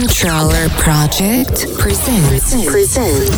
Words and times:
Kontroller 0.00 0.70
Project 0.78 1.76
presents, 1.78 2.64
presents 2.64 3.36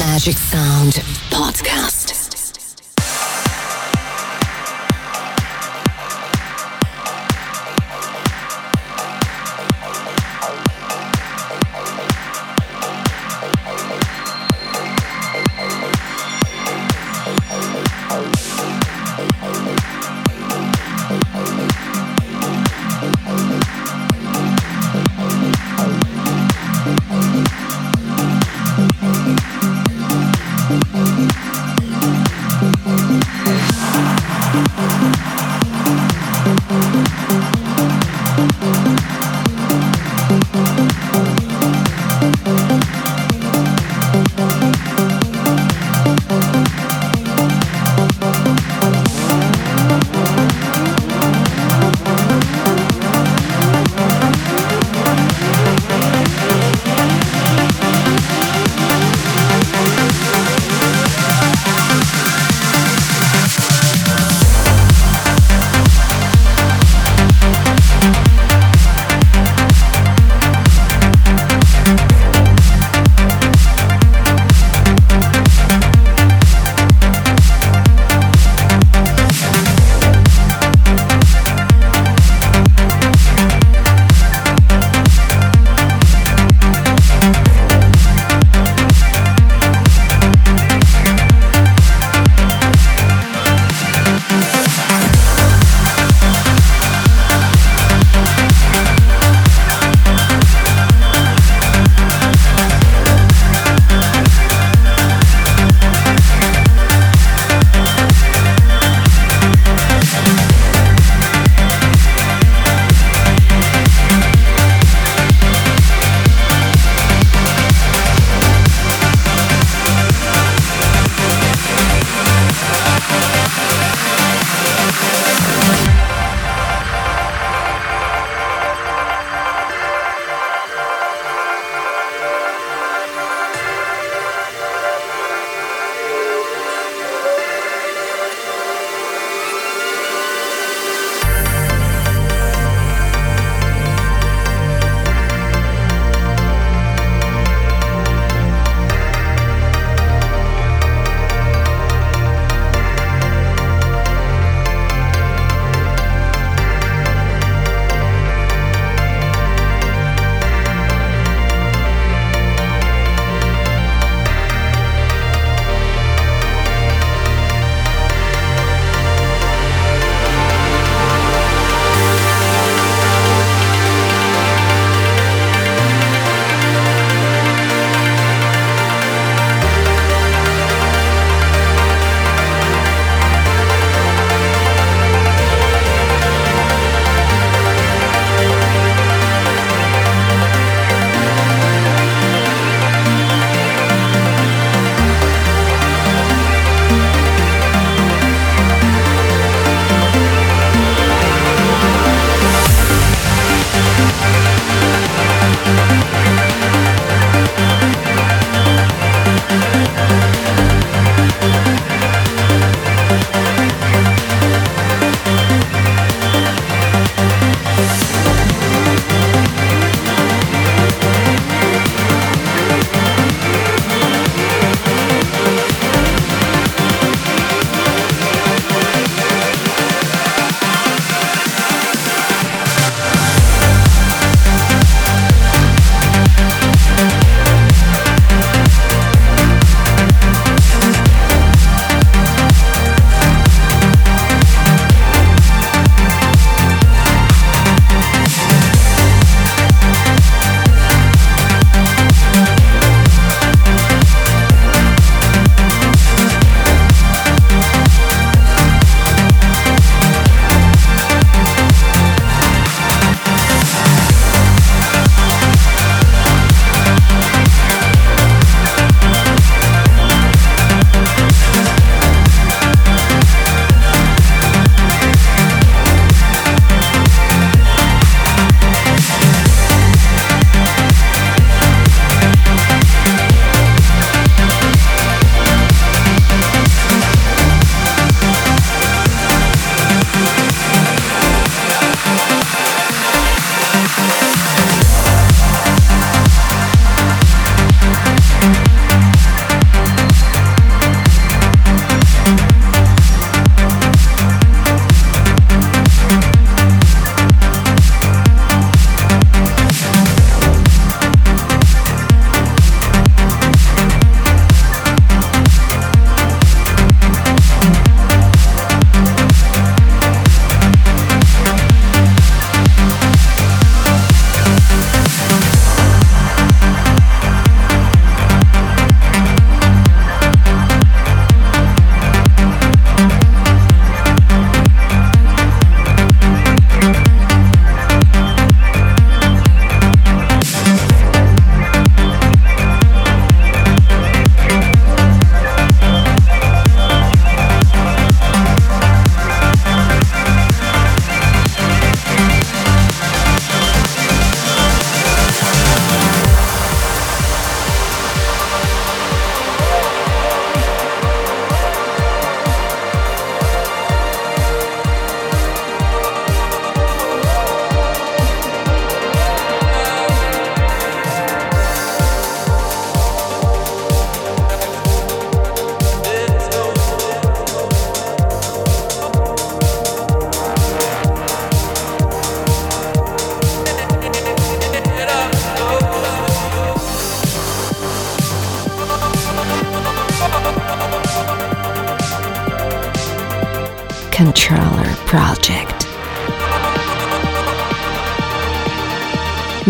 Magic 0.00 0.36
Sound 0.36 0.94
Podcast. 1.30 1.91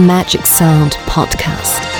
Magic 0.06 0.46
Sound 0.46 0.92
Podcast. 1.06 1.91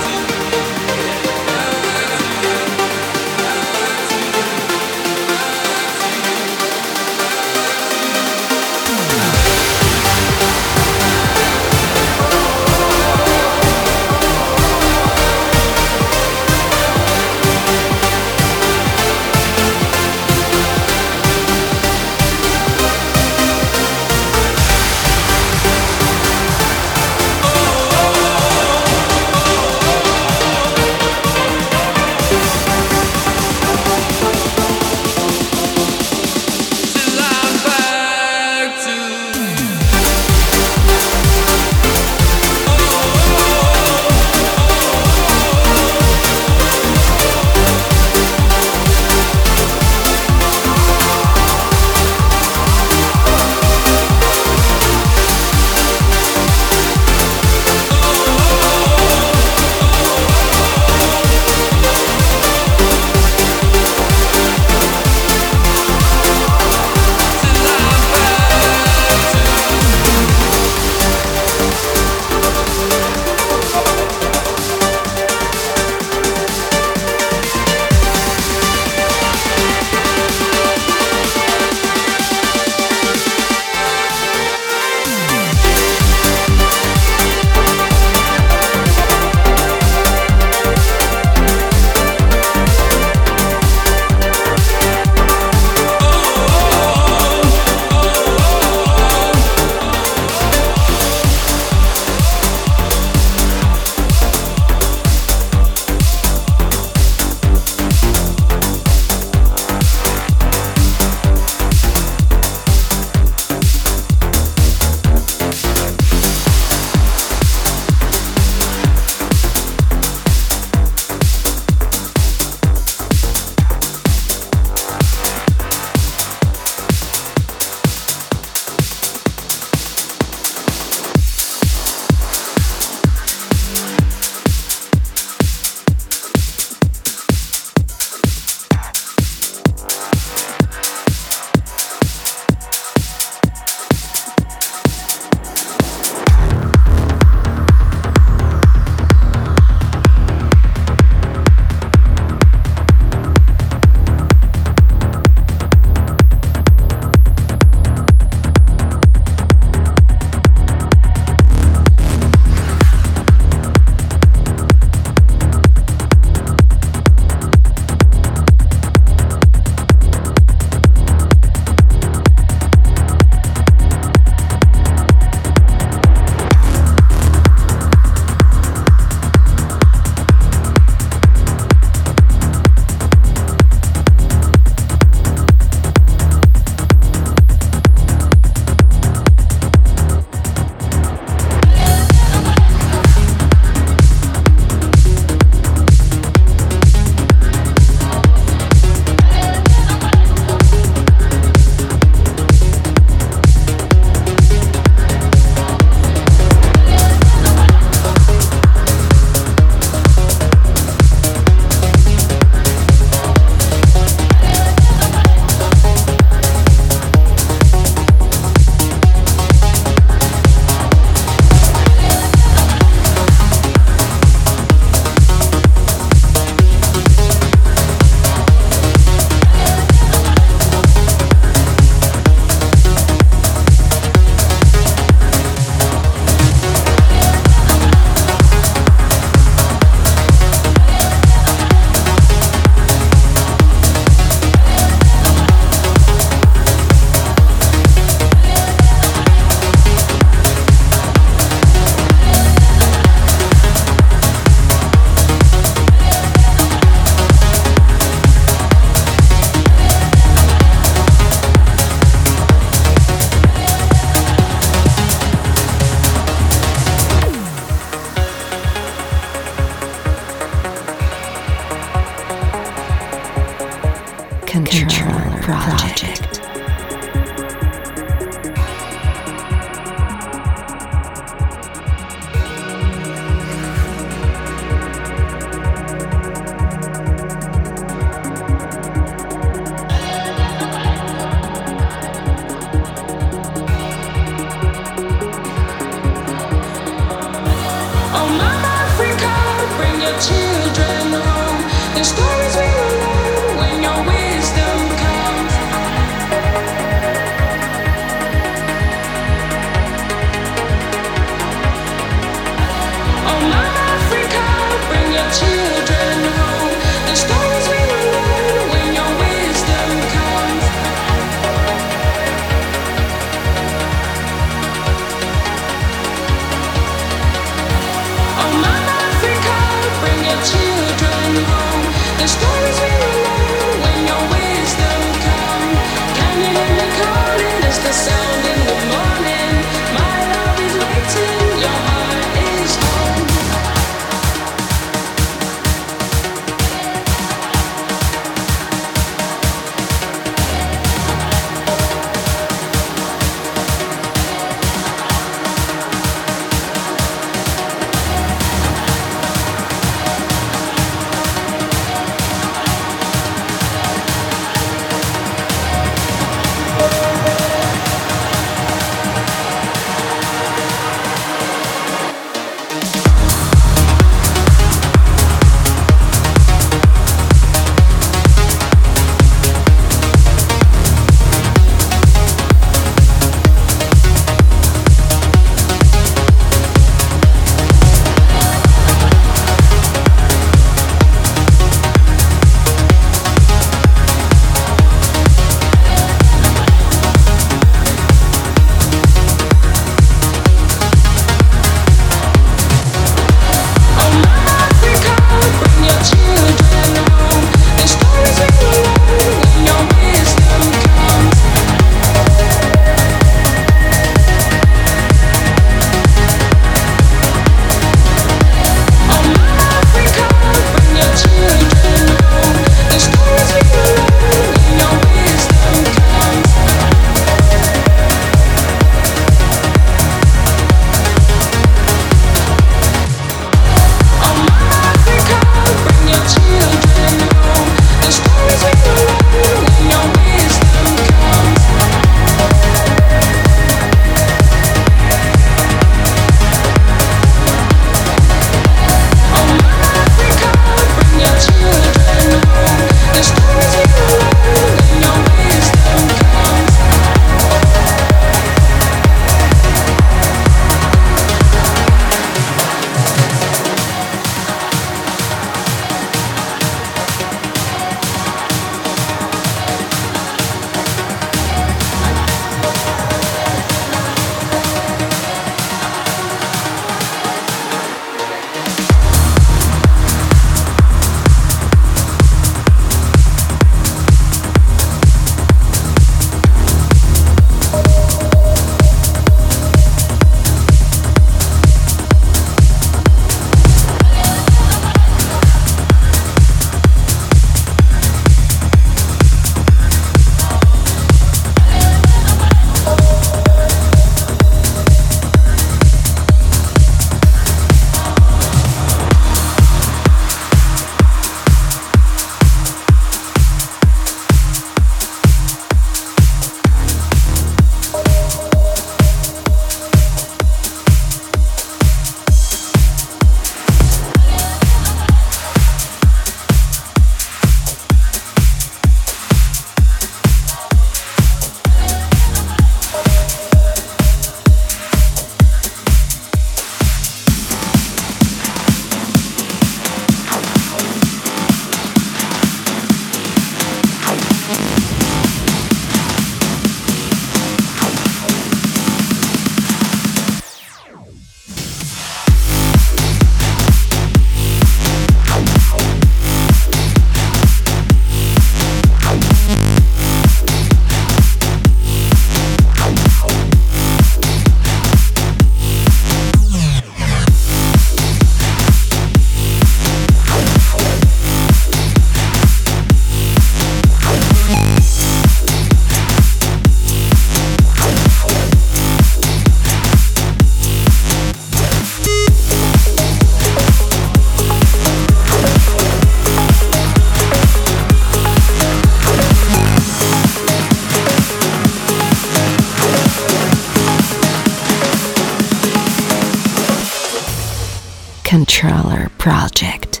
Project. 599.28 600.00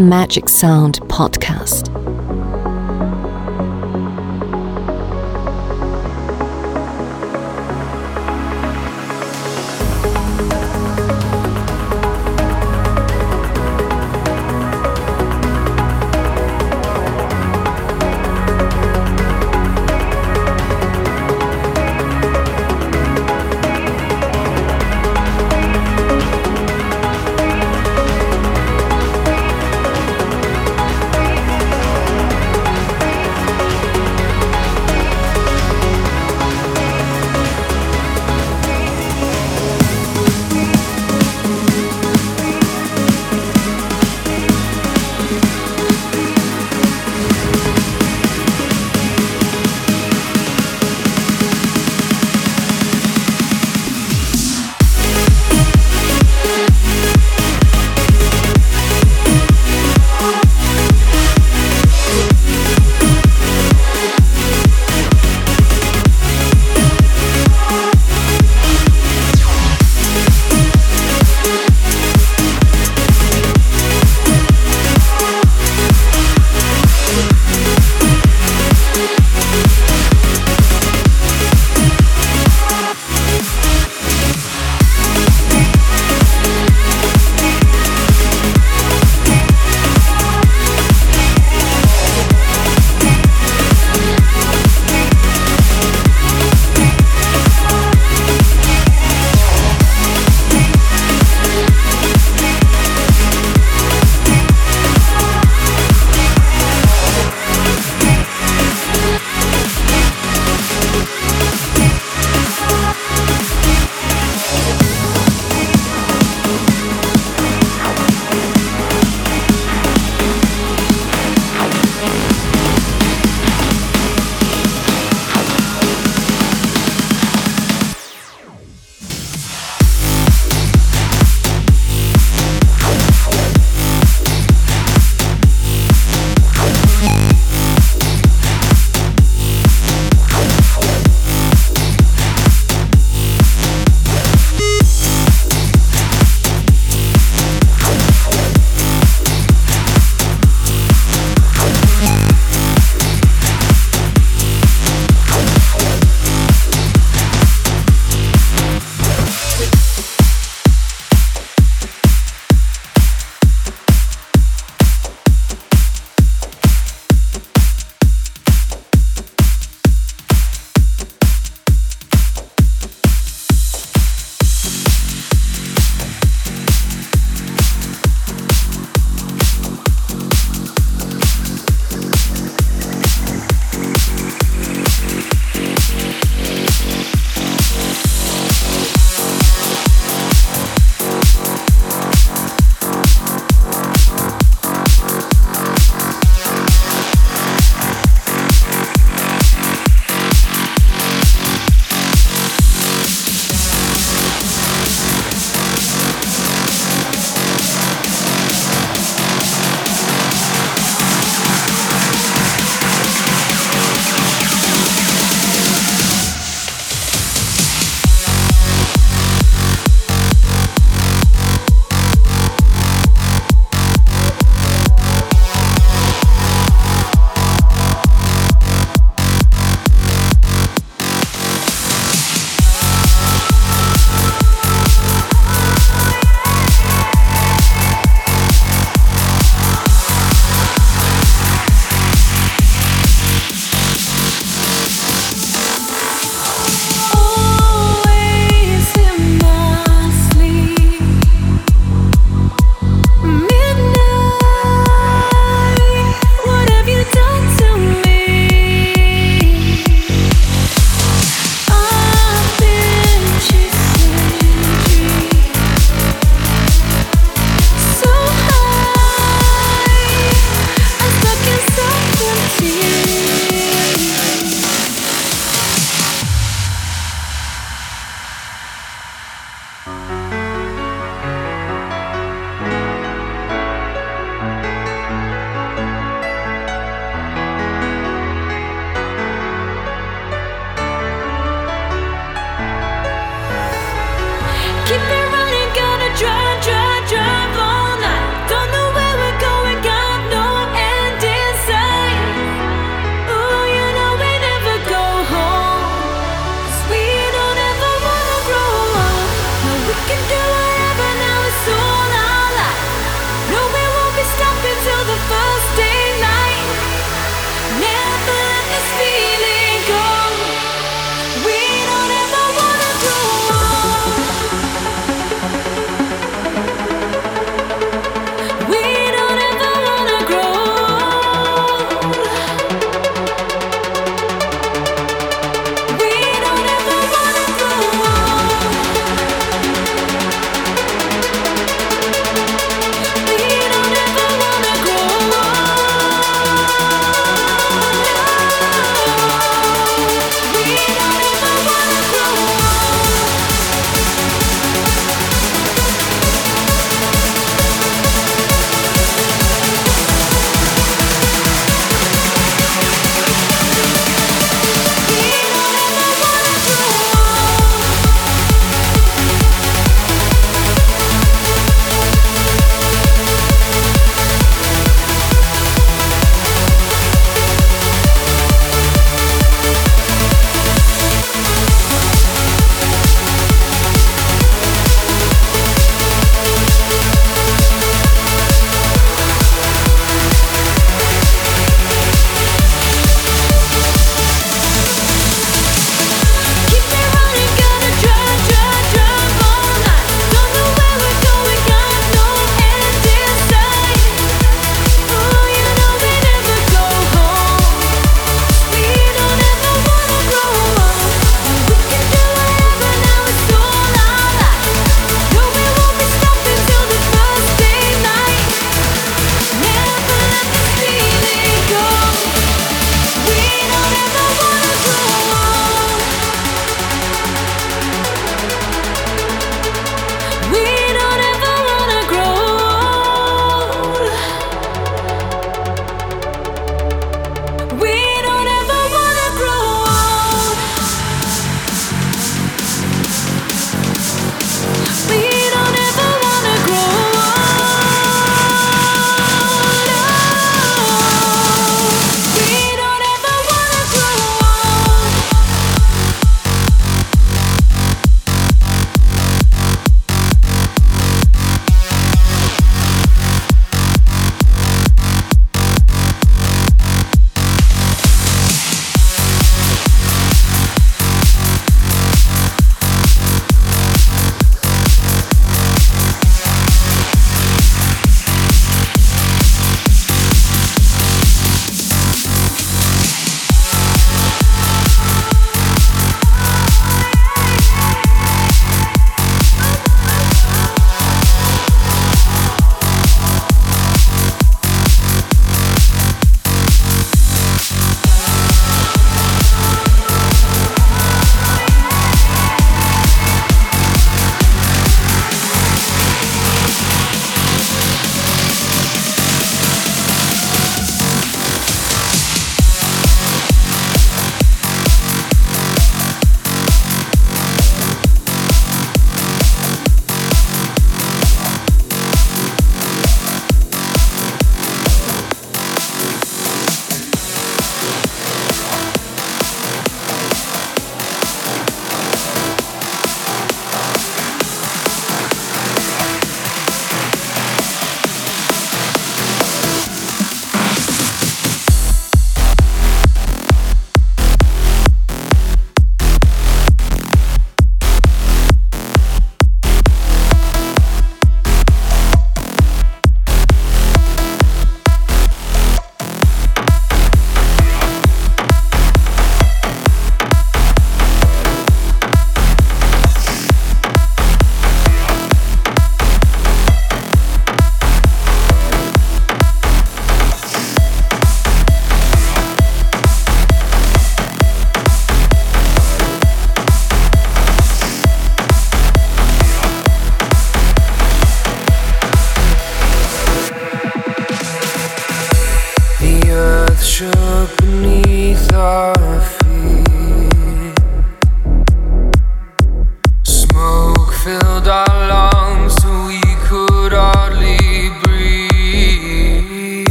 Magic 0.00 0.48
Sound 0.48 0.98
Podcast. 1.02 1.95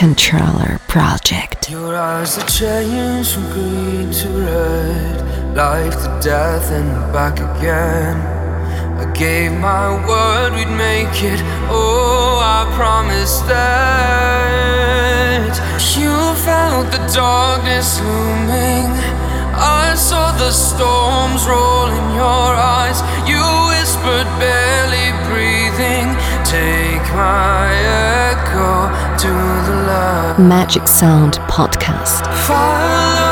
Kontroller 0.00 0.80
Project. 0.88 1.68
Your 1.68 1.94
eyes 1.94 2.38
are 2.38 2.46
changed 2.48 3.34
from 3.34 3.44
green 3.52 4.10
to 4.10 4.28
red, 4.30 5.54
life 5.54 5.92
to 5.92 6.08
death 6.24 6.70
and 6.70 6.88
back 7.12 7.38
again. 7.38 8.16
I 8.96 9.04
gave 9.12 9.52
my 9.52 9.90
word 10.08 10.54
we'd 10.54 10.74
make 10.74 11.22
it, 11.22 11.42
oh, 11.68 12.40
I 12.40 12.64
promised 12.74 13.46
that. 13.46 13.90
You 15.94 16.16
felt 16.46 16.90
the 16.90 17.02
darkness 17.12 18.00
looming. 18.00 18.96
I 19.52 19.94
saw 19.96 20.32
the 20.38 20.50
storms 20.50 21.46
roll 21.46 21.88
in 21.88 22.14
your 22.16 22.56
eyes. 22.56 23.02
You 23.28 23.44
whispered, 23.68 24.24
barely 24.40 25.12
breathing. 25.28 26.16
Magic 30.48 30.88
Sound 30.88 31.34
Podcast. 31.46 32.26
Follow 32.44 33.29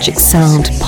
Magic 0.00 0.18
Sound 0.18 0.79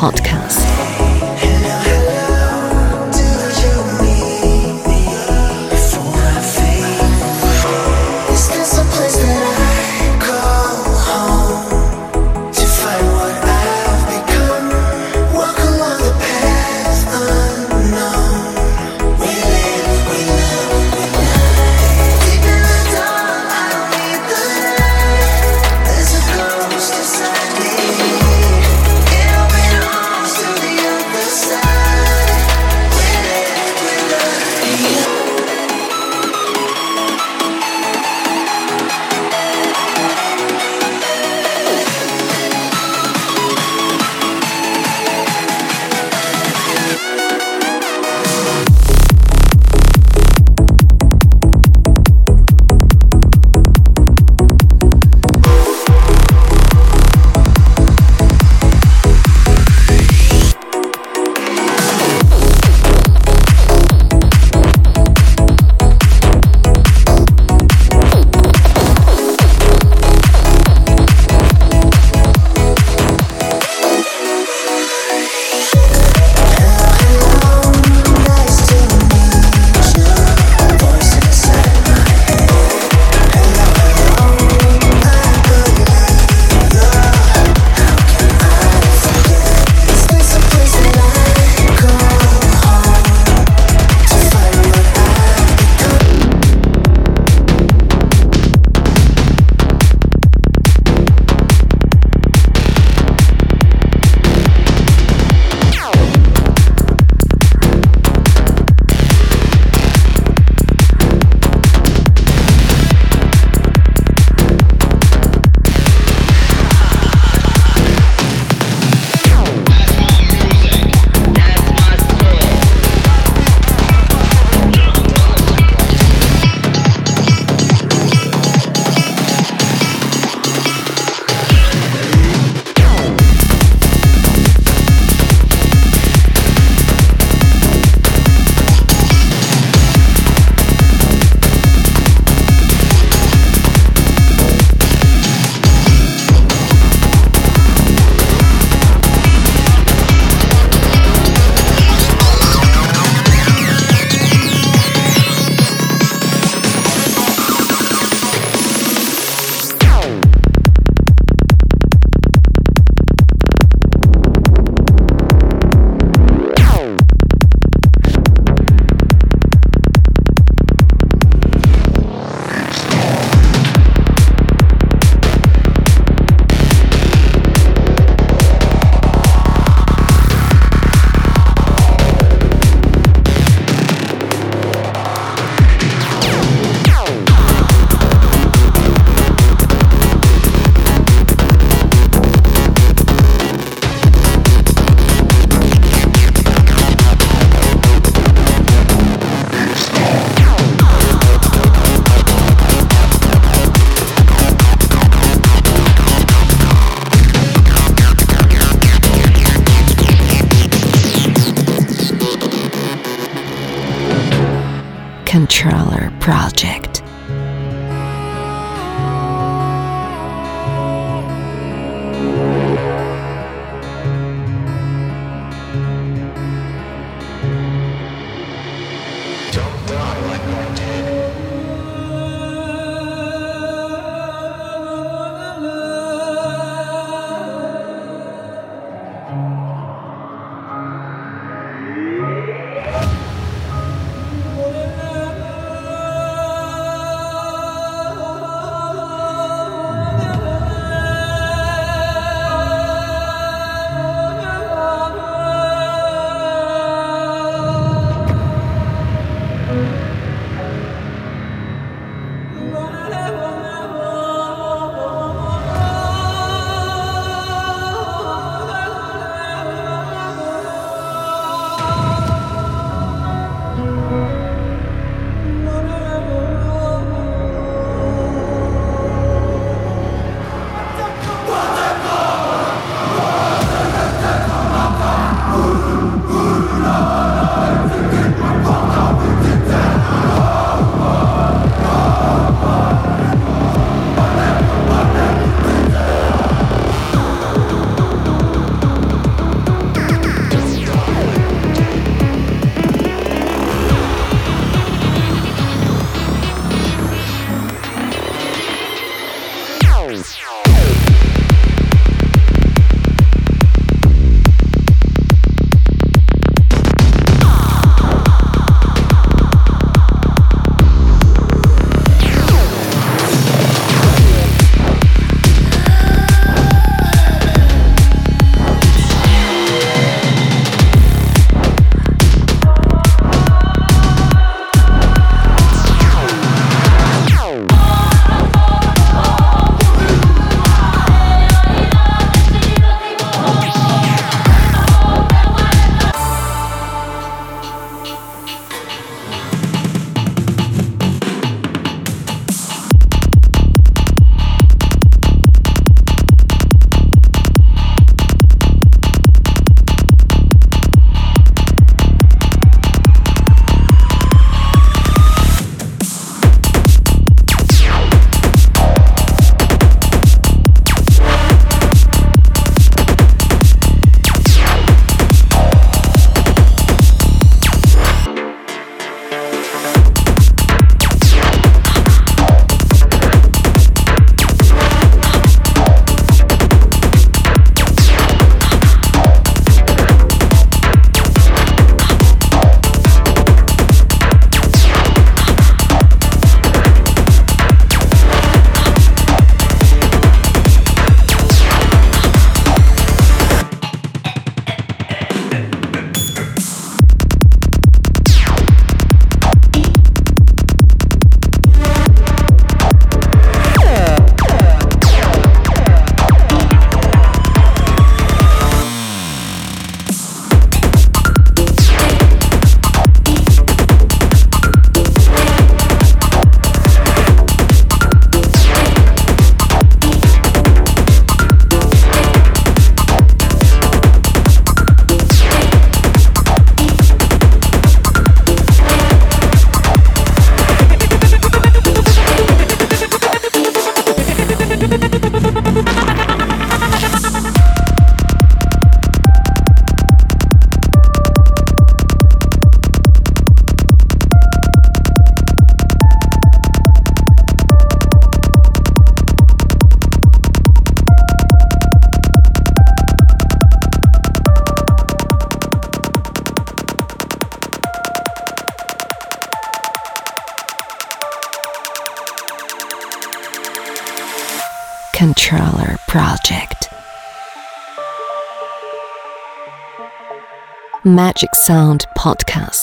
Magic 481.14 481.54
Sound 481.54 482.06
Podcast. 482.16 482.82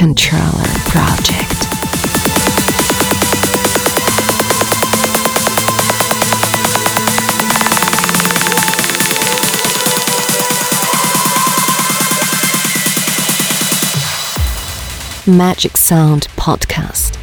Kontroller 0.00 0.64
Project. 0.88 1.66
Magic 15.26 15.76
Sound 15.76 16.28
Podcast. 16.38 17.19